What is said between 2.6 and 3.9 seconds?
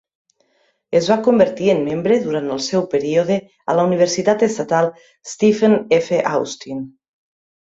seu període a la